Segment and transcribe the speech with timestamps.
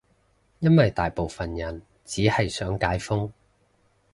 [0.57, 3.31] 因爲大部分人只係想解封